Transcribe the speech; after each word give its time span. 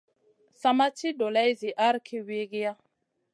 Sa 0.61 0.69
ma 0.77 0.87
ci 0.97 1.09
dolay 1.19 1.51
zi 1.59 1.69
ahrki 1.87 2.17
wiykiya. 2.27 2.71